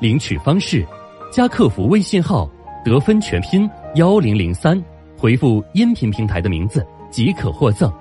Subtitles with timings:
[0.00, 0.86] 领取方式：
[1.30, 2.48] 加客服微信号
[2.84, 4.82] “得分全拼幺零零三”，
[5.18, 7.92] 回复音频平台的名字即可获赠。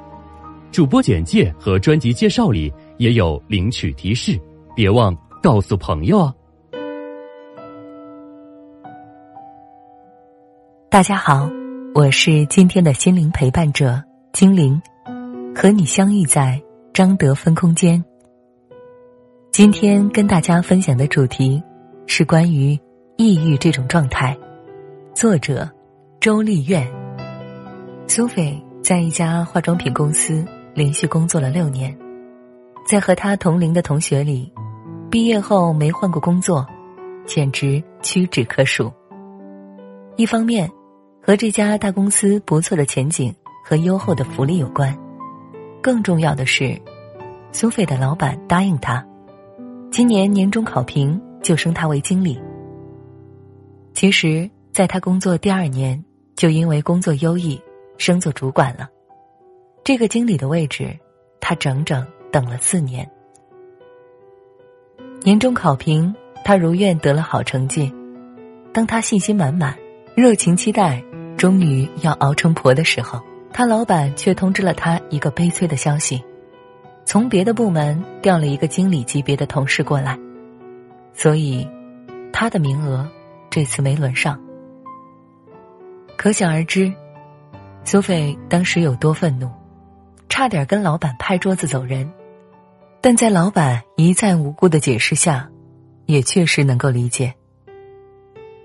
[0.72, 4.40] 主播简介和专辑介绍里也有领取提示，
[4.76, 6.34] 别忘告诉朋友啊！
[10.90, 11.50] 大家好，
[11.94, 14.80] 我是今天的心灵陪伴者精灵。
[15.56, 16.62] 和你相遇在
[16.94, 18.04] 张德芬空间。
[19.52, 21.60] 今天跟大家分享的主题
[22.10, 22.80] 是关于
[23.18, 24.36] 抑郁这种状态。
[25.14, 25.70] 作者
[26.22, 26.90] 周丽苑。
[28.08, 31.96] 苏菲在一家化妆品公司连续工作了六年，
[32.88, 34.52] 在和她同龄的同学里，
[35.12, 36.66] 毕业后没换过工作，
[37.26, 38.92] 简直屈指可数。
[40.16, 40.72] 一方面，
[41.22, 44.98] 和这家大公司不错的前景和优厚的福利有关。
[45.84, 46.82] 更重要的是，
[47.52, 49.06] 苏菲的老板答应他，
[49.92, 52.38] 今年年终考评就升他为经理。
[53.94, 56.04] 其实，在他工作第二年，
[56.36, 57.58] 就因为工作优异
[57.98, 58.90] 升做主管了。
[59.82, 60.94] 这个经理的位置，
[61.40, 63.10] 他整整等了四年。
[65.22, 67.94] 年终考评，他如愿得了好成绩。
[68.74, 69.78] 当他信心满满、
[70.16, 71.02] 热情期待，
[71.38, 73.22] 终于要熬成婆的时候。
[73.54, 76.22] 他老板却通知了他一个悲催的消息：
[77.06, 80.20] 从别的部门调了一个经理级别的同事过来，
[81.18, 81.68] 所以
[82.32, 83.10] 他的名额
[83.50, 84.40] 这次没轮上。
[86.16, 86.94] 可想而知，
[87.84, 89.50] 苏菲当时有多愤怒，
[90.30, 92.10] 差点跟老板拍桌子走人。
[93.02, 95.50] 但在老板一再无辜的解释下，
[96.06, 97.34] 也确实能够理解，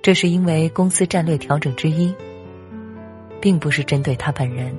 [0.02, 2.14] 这是因为公司战略调整之一。
[3.40, 4.72] 并不是针对他本人，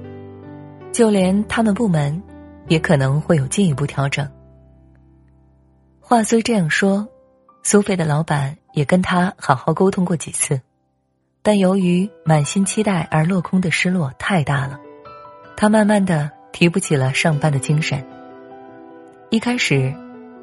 [0.93, 2.23] 就连他们部门，
[2.69, 4.25] 也可能会有进一步调整。
[5.99, 7.05] 话虽这样说，
[7.65, 10.59] 苏菲的老板也跟他好好沟通过几次，
[11.41, 14.77] 但由于满心期待而落空的失落太大了，
[15.55, 18.05] 他慢慢的提不起了上班的精神。
[19.29, 19.93] 一开始，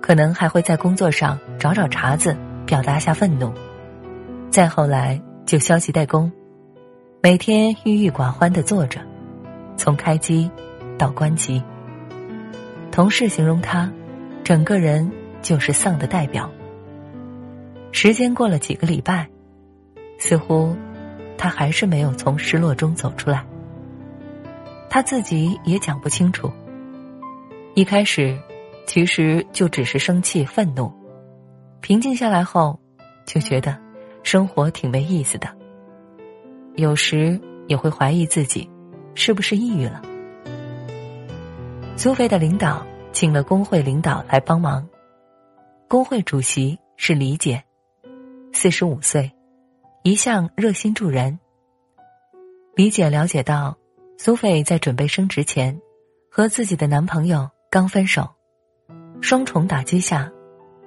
[0.01, 3.53] 可能还会在工作上找找茬子，表达下愤怒，
[4.51, 6.33] 再后来就消极怠工。
[7.23, 8.99] 每天郁郁寡欢的坐着，
[9.77, 10.51] 从开机
[10.97, 11.63] 到关机。
[12.91, 13.93] 同事形容他，
[14.43, 16.51] 整个人就是丧的代表。
[17.93, 19.29] 时间过了几个礼拜，
[20.19, 20.77] 似乎
[21.37, 23.45] 他还是没有从失落中走出来。
[24.89, 26.51] 他自己也讲不清楚。
[27.75, 28.39] 一开始，
[28.87, 30.93] 其实就只是生气、愤怒，
[31.81, 32.79] 平静下来后，
[33.25, 33.79] 就觉得
[34.23, 35.49] 生活挺没意思的。
[36.77, 38.69] 有时也会怀疑自己，
[39.15, 40.03] 是不是抑郁了。
[41.97, 44.89] 苏菲的领导请了工会领导来帮忙，
[45.87, 47.63] 工会主席是李姐，
[48.53, 49.33] 四十五岁，
[50.03, 51.39] 一向热心助人。
[52.75, 53.77] 李姐了解到，
[54.19, 55.81] 苏菲在准备升职前，
[56.31, 58.29] 和自己的男朋友刚分手，
[59.21, 60.31] 双重打击下，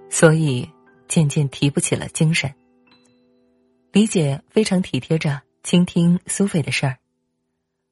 [0.10, 0.70] 所以
[1.08, 2.54] 渐渐提不起了精神。
[3.92, 5.42] 李姐非常体贴着。
[5.64, 6.98] 倾听苏菲的事儿，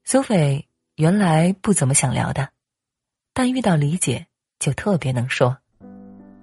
[0.04, 0.68] 苏菲
[0.98, 2.50] 原来不怎么想聊的，
[3.34, 4.28] 但遇到李姐
[4.60, 5.58] 就特别能说，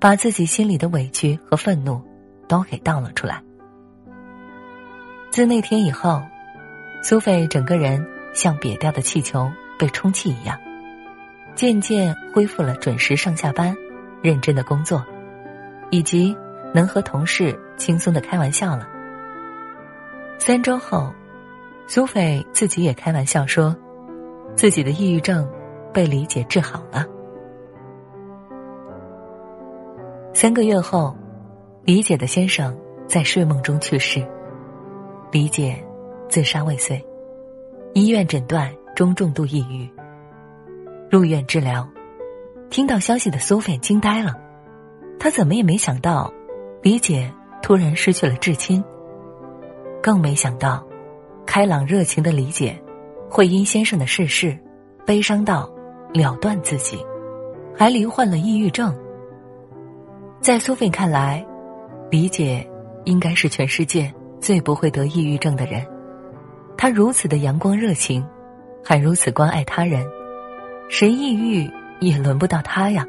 [0.00, 2.02] 把自己心里的委屈和愤怒
[2.48, 3.42] 都给倒了出来。
[5.31, 6.22] 自那天以后，
[7.03, 9.48] 苏菲整个人像瘪掉的气球
[9.78, 10.58] 被充气一样，
[11.54, 13.76] 渐渐恢复了准时上下班、
[14.22, 15.04] 认真的工作，
[15.91, 16.37] 以及
[16.75, 18.88] 能和同事轻松的开玩笑了。
[20.38, 21.12] 三周后，
[21.87, 23.76] 苏菲自己也开玩笑说，
[24.56, 25.49] 自己的抑郁症
[25.93, 27.06] 被李姐治好了。
[30.32, 31.17] 三个月后，
[31.88, 34.23] 李姐的先生在睡梦中去世，
[35.32, 35.82] 李姐
[36.29, 37.02] 自杀未遂，
[37.94, 39.88] 医院诊断中重度抑郁，
[41.11, 41.88] 入院治疗。
[42.69, 44.38] 听到消息的苏菲惊呆了，
[45.19, 46.31] 她怎么也没想到，
[46.82, 47.32] 李姐
[47.62, 48.84] 突然失去了至亲。
[50.02, 50.87] 更没想到，
[51.46, 52.79] 开朗热情的李姐，
[53.31, 54.55] 会因先生的逝世，
[55.06, 55.73] 悲伤到
[56.12, 57.02] 了断自己，
[57.75, 58.94] 还罹患了抑郁症。
[60.43, 61.43] 在苏菲看来，
[62.10, 62.66] 理解
[63.05, 65.87] 应该是全世界最不会得抑郁症的人。
[66.76, 68.25] 他如此的阳光热情，
[68.84, 70.06] 还如此关爱他人，
[70.88, 71.70] 谁抑郁
[72.00, 73.06] 也轮不到他呀。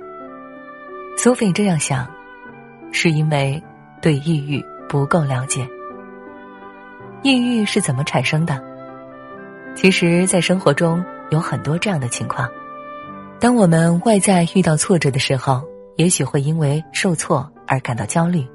[1.18, 2.08] 苏菲这样想，
[2.92, 3.62] 是因为
[4.02, 5.68] 对抑郁不够了解。
[7.22, 8.62] 抑郁是怎么产生的？
[9.76, 12.50] 其实，在生活中有很多这样的情况：
[13.40, 15.62] 当我们外在遇到挫折的时候，
[15.96, 18.48] 也许会因为受挫而感到焦虑，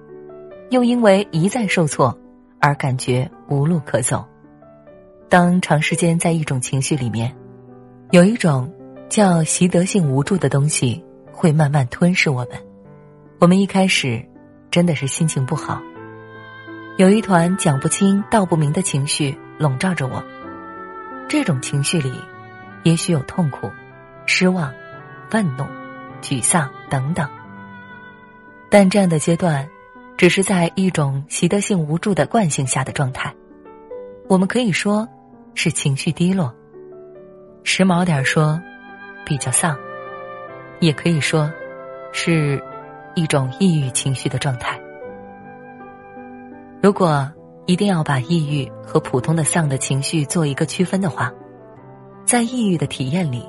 [0.70, 2.18] 又因为一再受挫
[2.60, 4.26] 而感觉无路可走。
[5.28, 7.34] 当长时间在一种情绪里面，
[8.10, 8.72] 有一种
[9.08, 12.50] 叫习得性无助的东西会慢慢吞噬我们。
[13.40, 14.24] 我们一开始
[14.70, 15.82] 真的是心情不好。
[16.96, 20.22] 有一团讲不清道不明的情绪笼罩着我，
[21.28, 22.12] 这种情绪里，
[22.84, 23.70] 也许有痛苦、
[24.26, 24.72] 失望、
[25.28, 25.64] 愤怒、
[26.22, 27.28] 沮丧等等。
[28.70, 29.68] 但这样的阶段，
[30.16, 33.34] 只是在一种习得性无助的惯性下的状态。
[34.28, 35.06] 我们可以说，
[35.54, 36.54] 是情绪低落。
[37.62, 38.60] 时髦点说，
[39.24, 39.76] 比较丧，
[40.80, 41.50] 也可以说，
[42.12, 42.62] 是
[43.14, 44.78] 一种抑郁情绪的状态。
[46.82, 47.30] 如果
[47.66, 51.32] 一定要把抑郁和普通的丧的情绪做一个区分的话，
[52.24, 53.48] 在抑郁的体验里，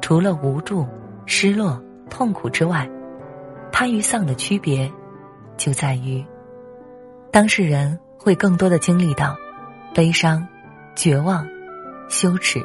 [0.00, 0.86] 除了无助、
[1.24, 1.80] 失落、
[2.10, 2.88] 痛苦之外，
[3.70, 4.90] 它与丧的区别
[5.56, 6.24] 就在于，
[7.30, 9.36] 当事人会更多的经历到
[9.94, 10.46] 悲伤、
[10.94, 11.46] 绝望、
[12.08, 12.60] 羞耻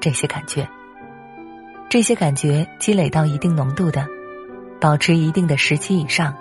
[0.00, 0.68] 这些感觉。
[1.88, 4.06] 这些感觉积累到一定浓度的，
[4.80, 6.34] 保持一定的时期以上，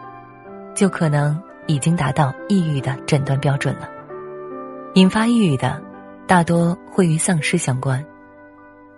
[0.76, 1.42] 就可能。
[1.68, 3.88] 已经达到抑郁的诊断标准了。
[4.96, 5.80] 引发抑郁的，
[6.26, 8.04] 大多会与丧失相关。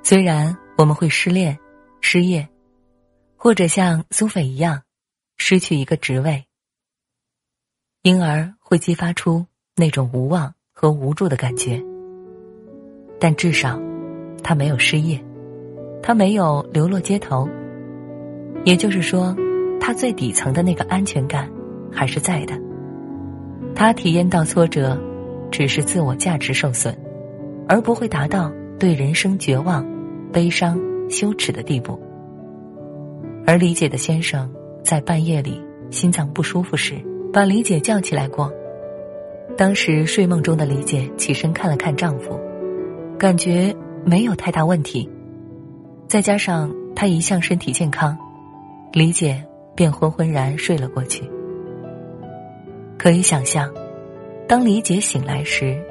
[0.04, 1.60] 虽然我们会失恋、
[2.00, 2.48] 失业，
[3.36, 4.84] 或者像苏菲一样
[5.36, 6.46] 失去一个职位，
[8.02, 9.46] 因而会激发出
[9.76, 11.82] 那种无望和无助的感觉。
[13.20, 13.80] 但至少，
[14.44, 15.24] 他没有失业，
[16.02, 17.48] 他没有流落街头。
[18.66, 19.36] 也就是说，
[19.80, 21.50] 他最底层的那个安全感。
[21.94, 22.58] 还是在的。
[23.76, 24.98] 他体验到挫折，
[25.52, 26.98] 只是自我价值受损，
[27.68, 28.50] 而不会达到
[28.80, 29.86] 对人生绝望、
[30.32, 32.02] 悲伤、羞耻的地步。
[33.46, 34.50] 而李姐的先生
[34.86, 36.96] 在半夜里心脏不舒服时，
[37.34, 38.52] 把李姐叫起来过。
[39.58, 42.38] 当时睡梦中的李姐起身看了看丈夫，
[43.18, 43.74] 感觉
[44.06, 45.10] 没有太大问题，
[46.08, 48.18] 再加上她一向身体健康，
[48.92, 49.42] 李姐
[49.76, 51.24] 便昏昏然睡了过去。
[52.98, 53.74] 可以想象，
[54.48, 55.82] 当李姐醒来时，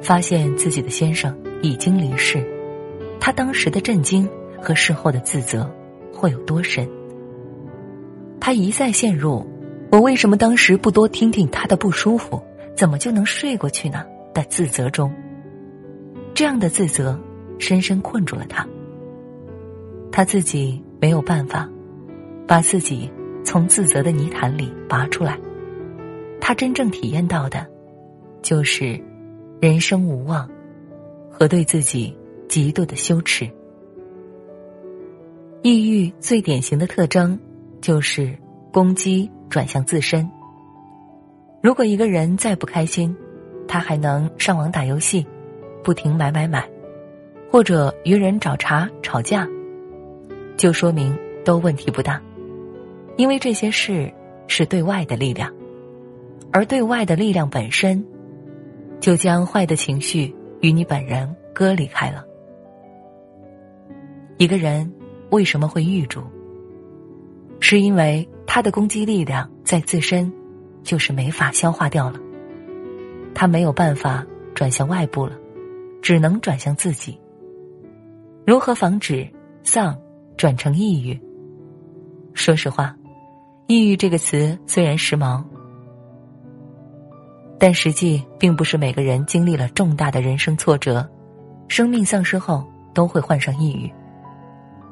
[0.00, 2.44] 发现自己的先生已经离世，
[3.18, 4.28] 她当时的震惊
[4.60, 5.70] 和事后的自责
[6.12, 6.88] 会有多深？
[8.40, 9.46] 她一再陷入
[9.90, 12.42] “我为什么当时不多听听他的不舒服，
[12.76, 14.04] 怎么就能睡过去呢？”
[14.34, 15.12] 的自责中。
[16.34, 17.18] 这样的自责
[17.58, 18.64] 深深困住了他，
[20.12, 21.68] 他自己没有办法
[22.46, 23.10] 把自己
[23.44, 25.38] 从自责的泥潭里拔出来。
[26.40, 27.66] 他真正体验到的，
[28.42, 29.02] 就是
[29.60, 30.48] 人生无望
[31.30, 32.16] 和对自己
[32.48, 33.50] 极度的羞耻。
[35.62, 37.36] 抑郁最典型的特征
[37.80, 38.38] 就是
[38.70, 40.28] 攻击转向自身。
[41.60, 43.14] 如果一个人再不开心，
[43.66, 45.26] 他还能上网打游戏，
[45.82, 46.68] 不停买买买，
[47.50, 49.48] 或者与人找茬吵架，
[50.56, 52.22] 就说明都问题不大，
[53.16, 54.12] 因为这些事
[54.46, 55.52] 是对外的力量。
[56.50, 58.02] 而对外的力量本身，
[59.00, 62.24] 就将坏的情绪与你本人割离开了。
[64.38, 64.90] 一个人
[65.30, 66.22] 为什么会郁住？
[67.60, 70.32] 是因为他的攻击力量在自身
[70.82, 72.18] 就是没法消化掉了，
[73.34, 75.36] 他没有办法转向外部了，
[76.00, 77.20] 只能转向自己。
[78.46, 79.28] 如何防止
[79.62, 79.94] 丧
[80.38, 81.20] 转成抑郁？
[82.32, 82.96] 说实话，
[83.66, 85.44] 抑郁这个词虽然时髦。
[87.60, 91.06] 但实际并不是每个人经历了重大的人生挫折，
[91.68, 93.92] 生命丧失后都会患上抑郁，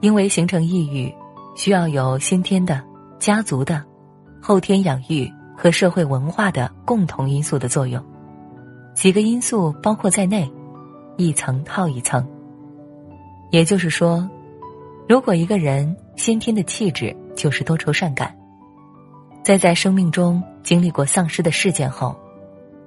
[0.02, 1.10] 因为形成抑郁
[1.56, 2.82] 需要有先天的、
[3.18, 3.84] 家族的、
[4.40, 8.02] 后天养育和社会文化的共同因素的作用，
[8.94, 10.50] 几个因素包括在内，
[11.16, 12.26] 一层套一层。
[13.50, 14.28] 也就是说，
[15.08, 18.36] 如果一个人先天的气质就是多愁善感，
[19.42, 22.16] 在在生命中经历过丧失的事件后。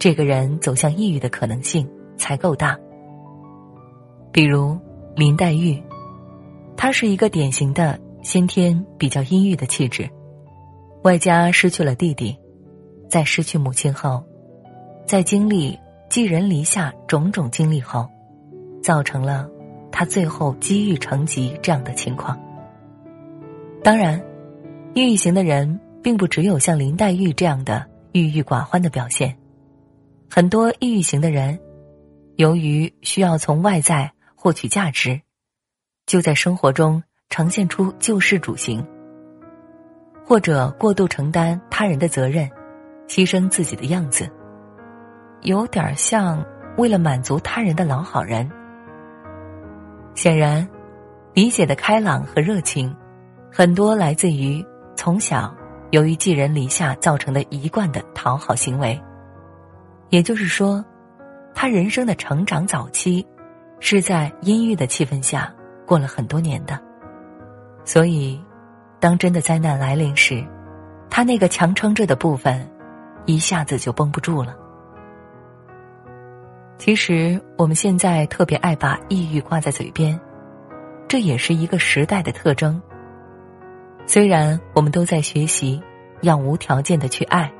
[0.01, 2.79] 这个人走向抑郁的可能性才够大。
[4.31, 4.79] 比如
[5.13, 5.83] 林黛玉，
[6.77, 10.09] 她是一个典型的先天比较阴郁的气质，
[11.03, 12.37] 外加失去了弟弟，
[13.07, 14.21] 在失去母亲后，
[15.05, 15.79] 在经历
[16.09, 18.05] 寄人篱下种种经历后，
[18.83, 19.49] 造成了
[19.91, 22.37] 他最后积郁成疾这样的情况。
[23.81, 24.21] 当然，
[24.93, 29.33] 抑郁型的人并不只有像林黛玉这样的郁郁寡欢的表现，
[30.29, 31.57] 很多抑郁型的人，
[32.35, 35.21] 由于需要从外在获取价值，
[36.05, 38.85] 就在生活中呈现出救世主型。
[40.29, 42.47] 或者过度承担他人的责任，
[43.07, 44.29] 牺牲自己的样子，
[45.41, 46.45] 有点像
[46.77, 48.47] 为了满足他人的老好人。
[50.13, 50.69] 显然，
[51.33, 52.95] 理解的开朗和热情，
[53.51, 54.63] 很多来自于
[54.95, 55.51] 从小
[55.89, 59.01] 由于寄人篱下造成的一贯的讨好行为。
[60.09, 60.85] 也就是说，
[61.55, 63.25] 他人生的成长早期
[63.79, 65.51] 是在阴郁的气氛下
[65.87, 66.79] 过了很多年的，
[67.83, 68.39] 所以。
[68.99, 70.45] 当真的灾难来临时，
[71.09, 72.69] 他那个强撑着的部分，
[73.25, 74.55] 一下子就绷不住了。
[76.77, 80.19] 其实我们现在特别爱把抑郁挂在嘴边，
[81.07, 82.81] 这也是一个时代的特征。
[84.05, 85.81] 虽然我们都在学习
[86.21, 87.51] 要无条件的去爱，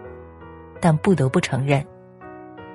[0.81, 1.85] 但不得不承认，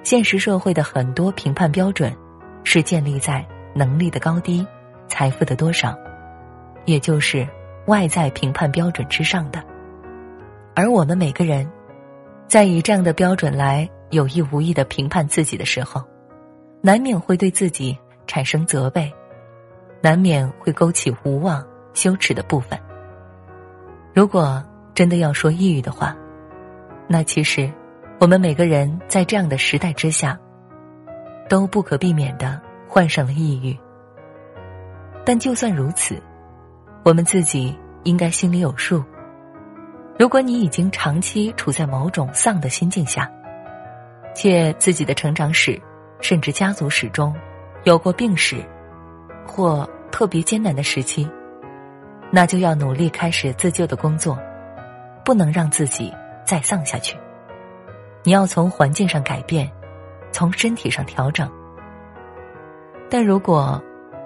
[0.02, 2.16] 现实社会的很多评判标准，
[2.62, 4.66] 是建立在能力的高低、
[5.06, 5.94] 财富的多少，
[6.87, 7.47] 也就是。
[7.86, 9.62] 外在评判标准之上的，
[10.74, 11.70] 而我们每个人，
[12.48, 16.02] 在以这样的标准来有意无意的评判自己的时候，
[16.80, 19.12] 难免会对自己产生责备，
[20.00, 21.62] 难免会勾起无望、
[21.92, 22.78] 羞耻的部分。
[24.14, 24.64] 如果
[24.94, 26.16] 真的要说抑郁的话，
[27.06, 27.70] 那其实
[28.18, 30.38] 我们每个人在这样的时代之下，
[31.50, 33.78] 都不可避免的患上了抑郁。
[35.22, 36.18] 但就算如此。
[37.04, 39.04] 我们自己应该心里有数。
[40.18, 43.30] 如果你已经长期处在某种丧的心境下，
[44.34, 45.78] 且自己的成长史
[46.20, 47.34] 甚至家族史中
[47.82, 48.64] 有过病史
[49.46, 51.28] 或特别艰难的时期，
[52.30, 54.38] 那就要努力开始自救的工作，
[55.23, 56.11] 不能让自己
[56.46, 57.18] 再丧下去。
[58.23, 59.70] 你要从环境上改变，
[60.32, 61.46] 从身体上调整。
[63.11, 63.78] 但如果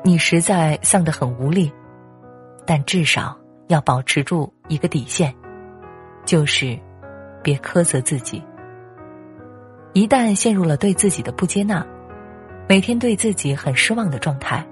[0.04, 1.72] 你实在丧得很无力，
[2.68, 3.34] 但至少
[3.68, 5.34] 要保持住一个底线，
[6.26, 6.78] 就是
[7.42, 8.44] 别苛责自己。
[9.94, 11.82] 一旦陷入了对自己的不接纳，
[12.68, 14.62] 每天对自己很失望的状态，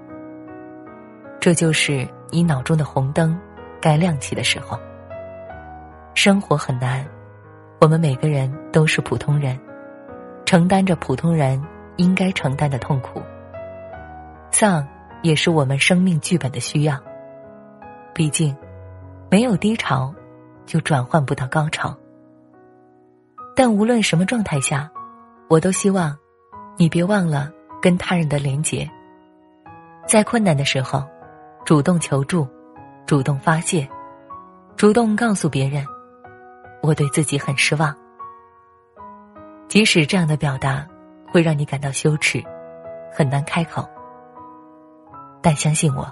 [1.39, 3.35] 这就是你脑中的红灯
[3.81, 4.79] 该亮起的时候。
[6.13, 7.03] 生活很难，
[7.81, 9.59] 我们每个人都是普通人，
[10.45, 11.59] 承担着普通人
[11.95, 13.23] 应该承担的痛苦。
[14.51, 14.87] 丧
[15.23, 17.01] 也是我们生命剧本的需要。
[18.17, 18.57] 毕竟，
[19.29, 20.11] 没有低潮，
[20.65, 21.95] 就转换不到高潮。
[23.55, 24.89] 但无论什么状态下，
[25.47, 26.17] 我都希望
[26.77, 28.89] 你别忘了跟他人的连结。
[30.07, 31.07] 在困难的时候，
[31.63, 32.47] 主动求助，
[33.05, 33.87] 主动发泄，
[34.75, 35.85] 主动告诉别人，
[36.81, 37.95] 我对自己很失望。
[39.67, 40.87] 即使这样的表达
[41.31, 42.43] 会让你感到羞耻，
[43.13, 43.87] 很难开口，
[45.39, 46.11] 但相信我。